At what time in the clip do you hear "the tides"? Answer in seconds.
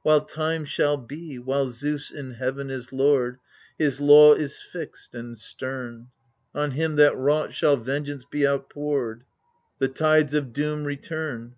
9.80-10.32